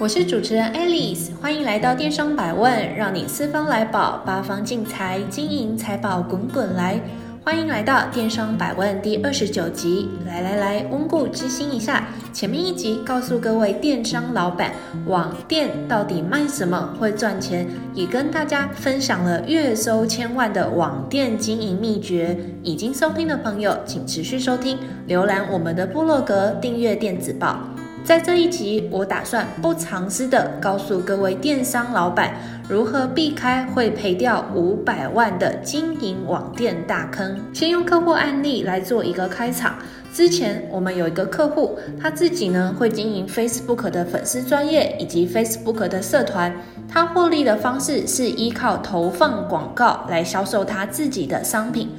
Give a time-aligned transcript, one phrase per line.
[0.00, 7.00] 我是主持人 Alice，欢迎来到电商百问，让你四方来宝，八方进财，金银财宝滚滚来。
[7.44, 12.06] 欢迎来到电商百问第二十九集，来来来，温故知新一下。
[12.32, 14.70] 前面一集告诉各位电商老板，
[15.06, 22.38] 网店到底卖什么会赚钱，也跟大家分享了月收千万的网店经营秘诀。
[22.62, 27.58] 已经收听的朋友，请持续收听，浏览我们的部落格，订阅电子报。
[28.08, 32.32] 在这一集，我打算不藏私的告诉各位电商老板，
[32.66, 37.38] 如何避开会赔掉五百万的经营网店大坑。
[37.52, 39.74] 先用客户案例来做一个开场。
[40.10, 46.50] 之前我们有一个客户，他自己呢会经营 Facebook 的粉丝专业以及 Facebook 的社团，
[46.88, 51.90] 他获利的方式是依靠投放广告来销售他自己的商品。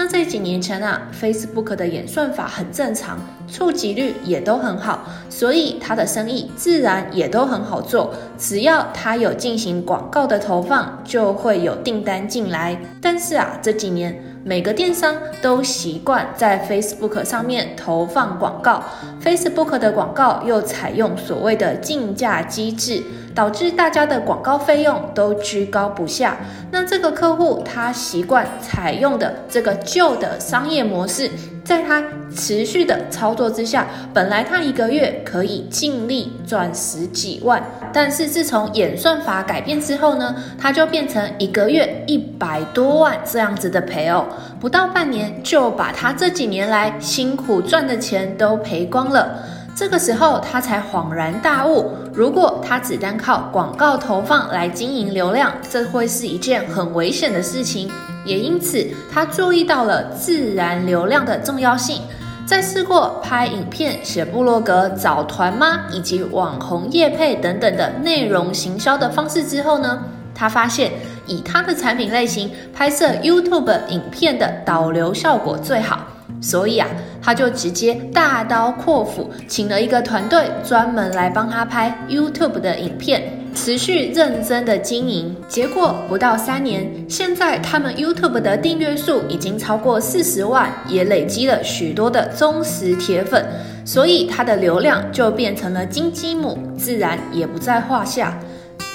[0.00, 3.18] 那在几年前啊，Facebook 的演算法很正常，
[3.50, 8.14] 触及率也都很好，所以它的生意自然也都很好做。
[8.38, 12.80] 只要他有进行广告的投放，就会有订单进来。
[13.02, 18.82] 但是啊，这几年每个电商都习惯在 Facebook 上面投放广告
[19.22, 23.02] ，Facebook 的广告又采用所谓的竞价机制。
[23.34, 26.36] 导致大家的广告费用都居高不下。
[26.72, 31.30] 那这个客户他习惯采用的这个旧的商业模式，
[31.68, 32.02] 在他
[32.34, 44.24] 持续的操作之下，本来他一个月可以净利赚十几万，但是自从演算法改变之后呢，他就变成一个月一百多万这样子的赔哦，
[44.58, 49.38] 不到半年就把他这几年来辛苦赚的钱都赔光了。
[49.76, 57.90] 这个时候，他才恍然大悟：如果他只单靠广告投放来经营流量，这会是一件很危险的事情。
[58.28, 62.02] 也因此，他注意到了自然流量的重要性。
[62.46, 70.02] 在试过拍影片、写部落格、找团妈以及网红业配等等的内容行销的方式之后呢，
[70.34, 70.92] 他发现
[71.26, 76.00] 以他的产品类型拍摄 YouTube 影片的导流效果最好。
[76.40, 76.88] 所以啊，
[77.20, 85.36] 他就直接大刀阔斧，请了一个团队，专门来帮他拍 YouTube 的影片，持续认真的经营。
[85.48, 93.44] 结果不到三年，现在他们 YouTube 的订阅数已经超过四十万，也累积了许多的忠实铁粉，
[93.84, 98.38] 所以他的流量就变成了金鸡母，自然也不在话下。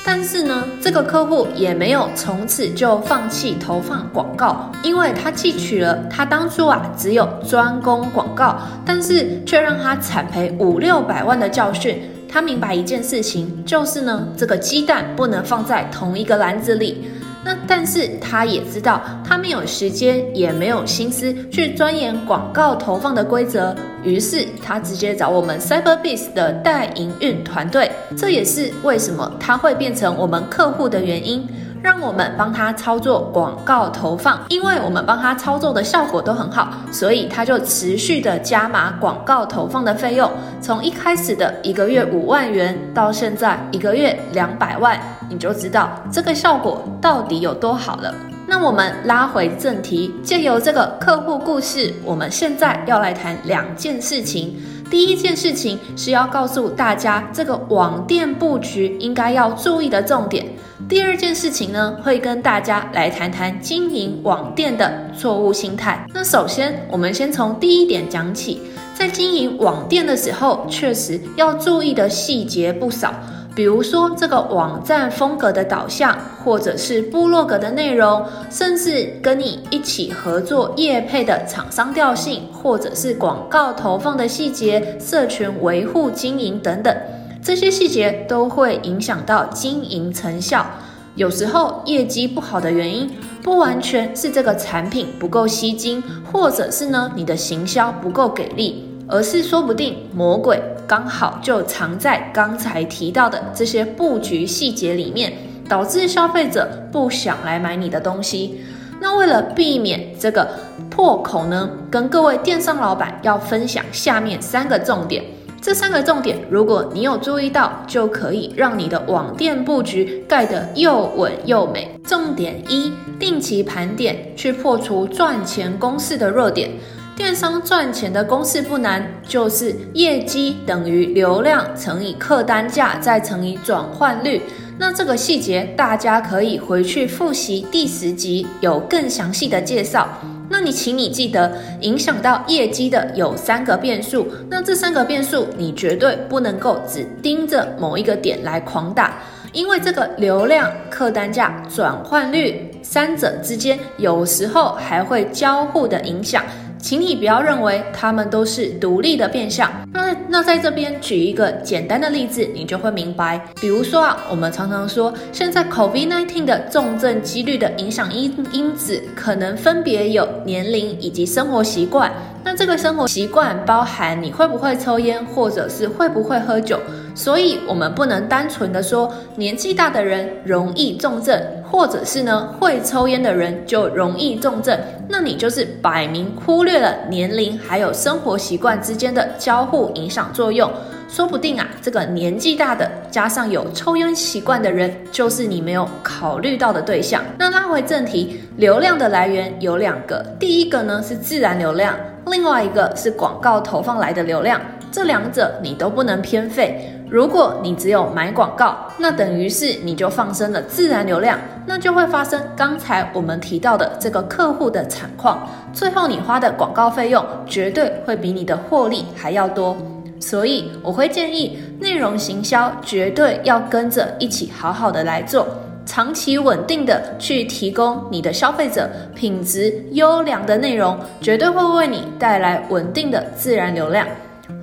[0.06, 12.04] 但是呢，这个客户也没有从此就放弃投放广告，因为他汲取了他当初啊只有专攻广告，但是却让他惨赔五六百万的教训。
[12.34, 17.06] 他明白一件事情，就是呢，这个鸡蛋不能放在同一个篮子里。
[17.46, 31.48] 那但是他也知道，他没有时间，也没有心思去钻研广告投放的规则，于是他直接找我们 CyberBase 的代营运团队，这也是为什么他会变成我们客户的原因。
[31.84, 44.98] 让我们帮他操作广告投放，因为我们帮他操作的效果都很好，所以他就持续的加码广告投放的费用，从一开始的一个月五万元，到现在一个月两百万，
[45.30, 48.16] 你就知道这个效果到底有多好了。
[48.48, 54.56] 那我们拉回正题，借由这个客户故事，我们现在要来谈两件事情。
[54.90, 60.46] 第一件事情是要告诉大家，这个网店布局应该要注意的重点。
[60.88, 66.06] 第二件事情呢，会跟大家来谈谈经营网店的错误心态。
[66.14, 68.62] 那首先，我们先从第一点讲起，
[68.94, 73.14] 在经营网店的时候，确实要注意的细节不少。
[73.56, 86.96] 比如说，这个网站风格的导向，或者是部落格的内容，甚至跟你一起合作业配的厂商调性，或者是广告投放的细节、社群维护经营等等。
[87.44, 90.66] 这些细节都会影响到经营成效。
[91.14, 93.08] 有时候业绩不好的原因，
[93.44, 96.02] 不完全是这个产品不够吸睛，
[96.32, 105.34] 或者是呢你的行销不够给力，而是说不定魔鬼刚好就藏在刚才提到的这些布局细节里面，
[105.68, 108.62] 导致消费者不想来买你的东西。
[109.02, 110.48] 那为了避免这个
[110.90, 115.24] 破口呢，跟各位电商老板要分享下面三个重点。
[115.62, 121.90] 这三个重点，如果你有注意到，就可以让你的网店布局盖得又稳又美。
[122.04, 126.70] 重点一：定期盘点，去破除赚钱公式的弱点。
[127.16, 134.42] 电商赚钱的公式不难，就是业绩等于流量乘以客单价再乘以转换率。
[134.80, 140.08] 那这个细节大家可以回去复习第十集，有更详细的介绍。
[140.50, 141.52] 那你请你记得，
[141.82, 144.28] 影响到业绩的有三个变数。
[144.50, 149.20] 那这三个变数，你绝对不能够只盯着某一个点来狂打，
[149.52, 156.44] 因为这个流量、客单价、转换率三者之间，有时候还会交互的影响。
[156.84, 159.72] 请你不要认为他们都是独立的变项。
[159.94, 163.40] 那那在这边举一个简单的例子，你就会明白。
[163.62, 172.12] 比如说啊，我们常常说，现在 COVID-19 的重症几率的影响因因子，可能分别有年龄以及生活习惯。
[172.44, 176.78] 那这个生活习惯包含你会不会抽烟，或者是会不会喝酒。
[177.16, 181.40] 所以，我们不能单纯的说年纪大的人容易重症，
[181.70, 184.78] 或者是呢会抽烟的人就容易重症。
[185.08, 190.70] 那你就是摆明忽略了年龄还有生活习惯之间的交互影响作用。
[191.08, 197.22] 说不定啊，这个年纪大的加上有抽烟习惯的人，就是你没有考虑到的对象。
[197.38, 201.96] 那拉回正题，流量的来源有两个，第一个呢是自然流量，
[202.26, 204.60] 另外一个是广告投放来的流量。
[204.94, 206.88] 这两者你都不能偏废。
[207.10, 215.50] 如果你只有买广告，那等于是你就放生了自然流量，那就会发生刚才我们提到的这个客户的惨况。
[215.74, 219.76] 最后你花的广告费用绝对会比你的获利还要多。
[220.20, 225.48] 所以我会建议，内容行销绝对要跟着一起好好的来做，
[225.88, 234.08] 长期稳定的去提供你的消费者品质优良的内容，绝对会为你带来稳定的自然流量。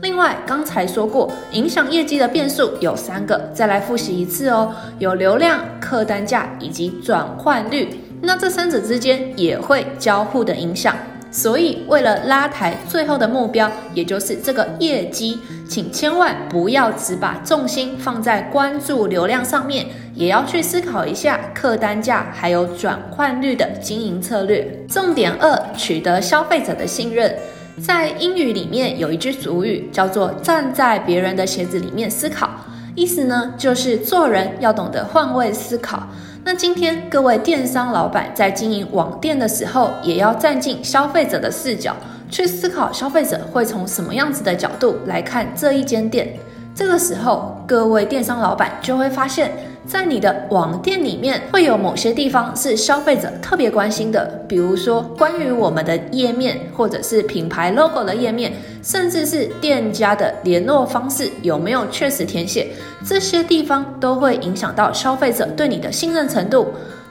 [0.03, 4.75] 另外，刚才说过，影响业绩的变数有三个，再来复习一次哦。
[4.99, 10.95] 有流量、客单价以及转换率，那这三者之间也会交互的影响。
[11.33, 15.39] 所以，为了拉抬最后的目标，也就是这个业绩，
[15.69, 24.85] 请千万不要只把重心放在关注流量上面，也要去思考一下客单价还有转换率的经营策略。
[24.89, 27.33] 重点二，取得消费者的信任。
[27.81, 32.51] 在英语里面有一句俗语叫做“站在别人的鞋子里面思考”，
[32.95, 36.07] 意思呢就是做人要懂得换位思考。
[36.45, 41.97] 那今天各位电商老板在经营网店的时候，也要站进消费者的视角
[42.31, 46.35] 去思考，消费者会从什么样子的角度来看这一间店。
[46.75, 49.53] 这个时候，各位电商老板就会发现，
[49.87, 58.53] 在你的网店里面会有某些地方是消费者特别关心的，比如说关于我们的页面，或者是品牌 logo 的页面，
[58.83, 62.69] 甚至是店家的联络方式有没有确实填写，
[63.05, 66.69] 这些地方都会影响到消费者对你的信任程度。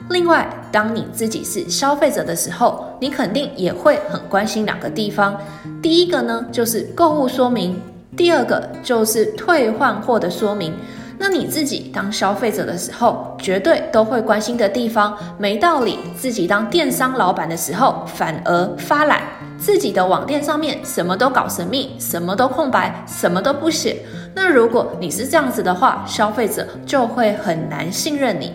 [0.08, 5.38] 另外，当你自己是消费者的时候，你肯定也会很关心两个地方，
[5.80, 7.80] 第一个呢就是购物说明，
[8.16, 10.74] 第二个就是退换货的说明。
[11.22, 19.20] 那你自己当消费者的时候，绝对都会关心的地方，没道理自己当电商老板的时候反而发懒，
[19.58, 23.98] 自己的网店上面什么都搞神秘，什么都空白，什么都不写。
[24.34, 28.54] 那如果你是这样子的话，消费者就会很难信任你。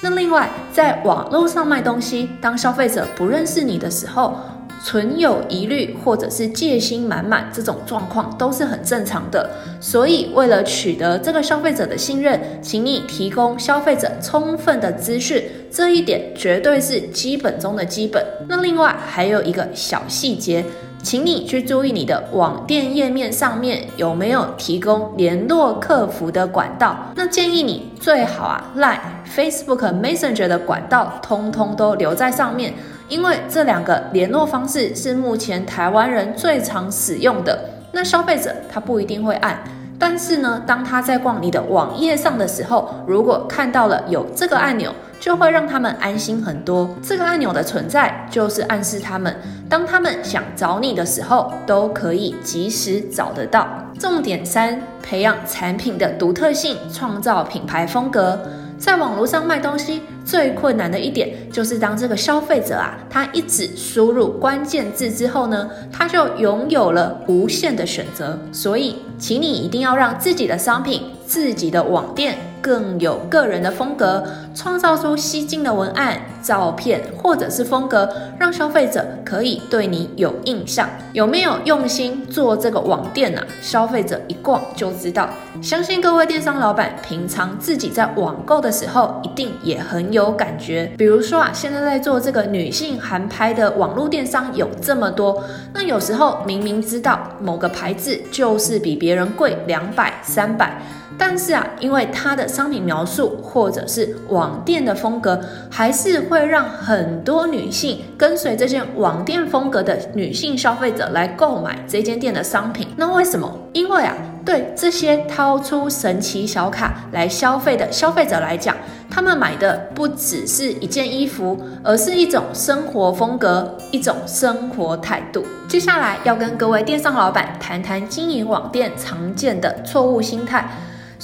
[0.00, 4.36] 那另外，在网络上卖东西，当消费者不认识你的时候，
[4.84, 9.48] 存有疑虑或者是戒心满满，这种状况都是很正常的。
[9.80, 18.24] 所以，为了取得这个消费者的信任，请你提供消费者充分的资讯，这一点绝对是基本中的基本。
[18.48, 20.64] 那另外还有一个小细节，
[21.02, 27.12] 请你去注意你的网店页面上面有没有提供联络客服的管道。
[27.14, 28.98] 那建议你最好啊，Line、
[29.32, 32.74] Facebook、Messenger 的管道通通都留在上面。
[33.12, 39.62] 因为这两个联络方式是目前台湾人最常使用的，那消费者他不一定会按，
[39.98, 44.90] 但是呢，当他在逛你的网页上的时候，如果看到了有这个按钮，
[45.20, 46.88] 就会让他们安心很多。
[47.02, 49.36] 这个按钮的存在，就是暗示他们，
[49.68, 53.68] 当他们想找你的时候，都可以及时找得到。
[54.00, 58.40] 重点三，培养产品的独特性，创造品牌风格。
[58.78, 68.38] 在网络上卖东西最困难的一点，就是当这个消费者啊，他一直输入关键字之后呢，他就拥有了无限的选择。
[68.52, 80.88] 所以，请你一定要让自己的商品、自己的网店更有个人的风格，创造出吸睛的文案、照片或者是风格，让消费者可以对你有印象。
[81.12, 83.46] 有没有用心做这个网店呢、啊？
[83.60, 85.28] 消费者一逛就知道。
[85.62, 90.90] 相信各位电商老板平常自己在网购的时候，一定也很有感觉。
[90.98, 95.44] 比如说啊，现在在做这个女性韩拍的网络电商有这么多，
[95.74, 100.82] 那有时候明明知道某个牌子就是比别人贵两百、三百。
[101.18, 112.88] 但是啊，因为它的商品描述或者是网网店的风格，还是会让很多女性跟随这件网店风格的女性消费者来购买这间店的商品。
[112.96, 113.48] 那为什么？
[113.72, 118.76] 因为啊，对这些掏出神奇小卡来消费的消费者来讲，
[119.08, 125.44] 他们买的不只是一件衣服，而是一种生活风格，一种生活态度。
[125.68, 130.68] 接下来要跟各位电商老板谈谈经营网店常见的错误心态。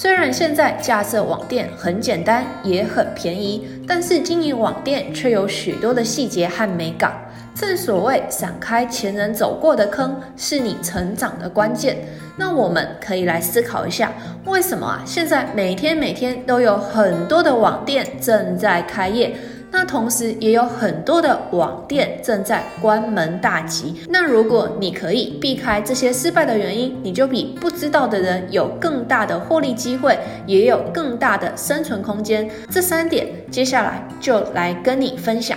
[0.00, 7.12] 虽然现在架设网店很简单，也很便宜，但是经营网店却有许多的细节和美感。
[7.52, 11.97] 正所谓闪开前人走过的坑，是你成长的关键。
[12.37, 14.12] 那我们可以来思考一下，
[14.45, 15.02] 为什么啊？
[15.05, 19.35] 现在每天每天都有很多的网店正在开业。
[19.71, 23.95] 那同时也有很多的网店正在关门大吉。
[24.09, 32.49] 那如果你可以避开这些失败的原因，你就比不知道的人有更大的获利机会，也有更大的生存空间。
[32.71, 35.57] 这三点接下来就来跟你分享。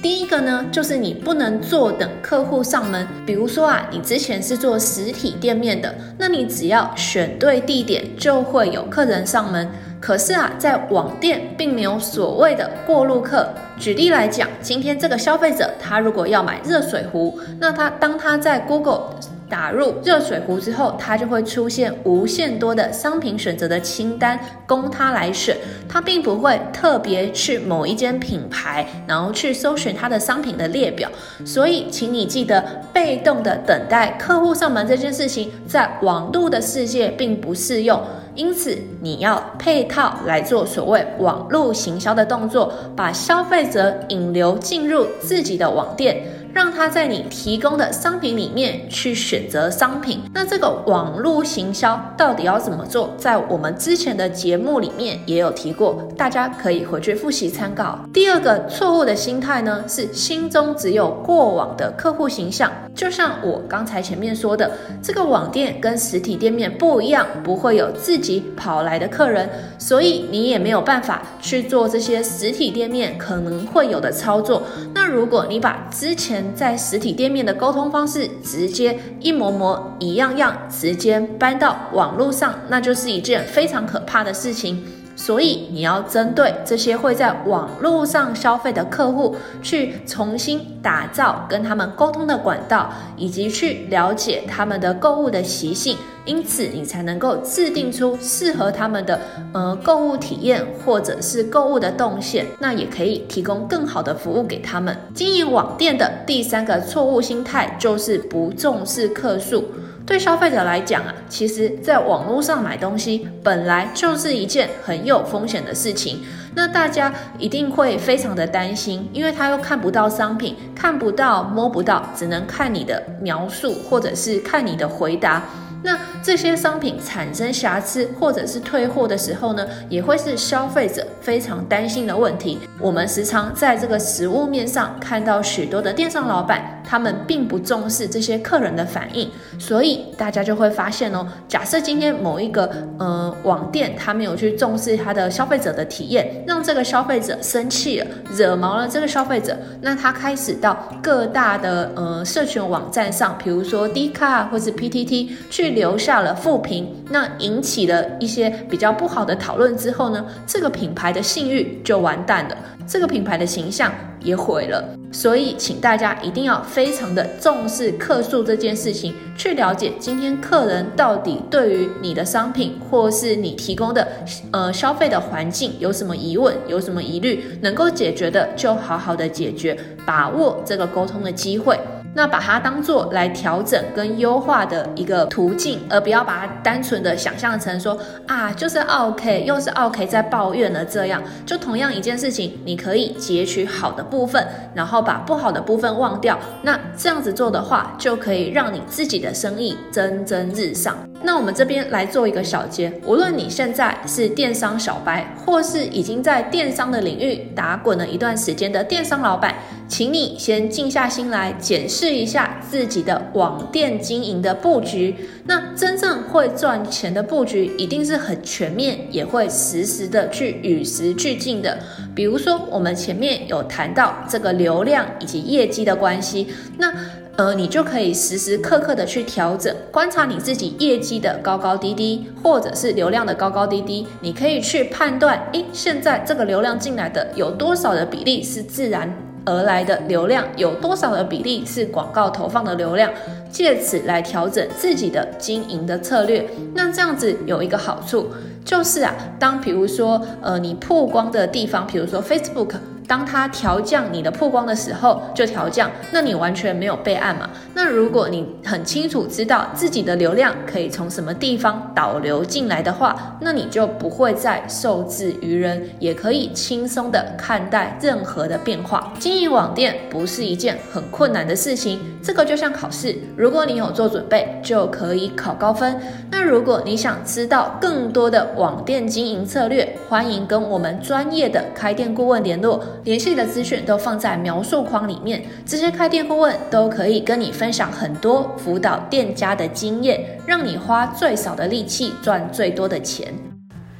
[0.00, 3.04] 第一个呢，就是你不能坐等客户上门。
[3.26, 9.68] 比如说啊，你之前是做实体店面的，那你只要选对地点，就会有客人上门。
[10.00, 13.48] 可是啊，在网店并没有所谓的过路客。
[13.78, 19.10] 举例来讲，今天这个消费者他如果要买热水壶，那他当他在 Google
[19.48, 25.56] 打入热水壶之后，它就会出现无限多的商品选择的清单供他来选。
[25.88, 31.10] 他并不会特别去某一间品牌，然后去搜寻它的商品的列表。
[31.46, 32.62] 所以，请你记得，
[32.92, 38.00] 被动的等待客户上门这件事情，在网络的世界并不适用。
[38.34, 50.20] 因此，你要配套来做所谓网络行销的动作，把消费者引流进入自己的网店，让他在你提供的商品里面去选择商品。
[50.32, 53.14] 那这个网络行销到底要怎么做？
[53.18, 57.98] 在我们之前的节目里面也有提过，大家可以回去复习参考。
[58.12, 62.70] 第二个错误的心态呢，是心中只有过往的客户形象。
[62.94, 64.70] 就像我刚才前面说的，
[65.02, 74.62] 这个网店跟实体店面不一样，不会有自己跑来的客人，所以你也没有办法去做这些实体店面可能会有的操作。
[74.92, 84.84] 那如果你把之前在实体店面的沟通方式直接一模模一样样直接搬到网络上，那就是一件非常可怕的事情。
[85.18, 99.20] 所以你要针对这些会在网络上消费的客户，去重新打造跟他们沟通的管道，以及去了解他们的购物的习性，因此你才能够制定出适合他们的
[99.52, 104.96] 呃购物体验或者是购物的动线，那也可以提供更好的服务给他们。
[105.12, 109.64] 经营网店的第三个错误心态就是不重视客诉。
[110.08, 116.24] 对消费者来讲啊，其实在网络上买东西本来就是一件很有风险的事情。
[116.54, 125.42] 那大家一定会非常的担心，因为他又看不到商品，看不到、摸不到，只能看你的描述或者是看你的回答。
[125.82, 132.58] 那这些商品产生瑕疵或者是退货的时候呢，也会是消费者非常担心的问题。
[132.80, 148.06] 我们时常在这个实物面上看到许多的电商老板，他们并不重视这些客人的反应，所以大家就会发现哦，假设今天某一个呃网店他没有去重视他的消费者的体验，让这个消费者生气了，
[148.36, 162.56] 惹毛了这个消费者，那他开始到各大的呃社群网站上，比如说 D 卡或是 PTT 去留下了负评，那引起了一些比较不好的讨论之后呢，这个品牌的信誉就完蛋了，
[162.86, 164.82] 这个品牌的形象也毁了。
[165.10, 174.06] 所以，请大家一定要非常的重视客诉这件事情，去了解今天客人到底对于你的商品或是你提供的
[174.52, 181.78] 呃消费的环境有什么疑问，有什么疑虑，能够解决的就好好的解决，把握这个沟通的机会。
[182.18, 187.96] 那把它当做来调整跟优化的一个途径，而不要把它单纯的想象成说
[188.26, 191.22] 啊，就是 OK，又是 OK 在抱怨了这样。
[191.46, 194.44] 就同样一件事情，你可以截取好的部分，
[194.74, 196.36] 然后把不好的部分忘掉。
[196.62, 200.96] 那这样子做的话，就可以让你自己的生意蒸蒸日上。
[201.20, 209.54] 那我们这边来做一个小结，无论你现在是电商小白，或是已经在电商的领域打滚了一段时间的电商老板，
[209.88, 215.14] 请你先静下心来检视一下自己的网店经营的布局。
[215.44, 221.78] 那真正会赚钱的布局，一定是很全面，也会实时的去与时俱进的。
[222.14, 226.46] 比如说，我们前面有谈到这个流量以及业绩的关系，
[226.78, 226.94] 那。
[227.38, 234.04] 呃，你就可以时时刻刻的去调整，观察你自己业绩的高高低低，或者是流量的高高低低。
[234.22, 243.08] 你可以去判断，诶，现在这个流量进来的有多少的比例是自然而来的流量，有多少的比例是广告投放的流量，
[243.52, 246.44] 借此来调整自己的经营的策略。
[246.74, 248.26] 那这样子有一个好处，
[248.64, 252.74] 就是啊，当比如说，呃，你曝光的地方，比如说 Facebook。
[253.08, 257.48] 当它调降你的曝光的时候，就调降，那你完全没有备案嘛？
[257.74, 269.12] 那如果你很清楚知道自己的流量可以从什么地方导流进来的话，那你就不会再受制于人，也可以轻松的看待任何的变化。
[269.18, 275.98] 经营网店不是一件很困难的事情，这个就像考试，如果你有做准备，就可以考高分。
[276.30, 282.84] 那如果你想知道更多的网店经营策略，欢迎跟我们专业的开店顾问联络。
[283.04, 293.32] 联系的资讯都放在描述框里面，这些开店顾问都可以跟你分享很多辅导店家的经验，让你花最少的力气赚最多的钱。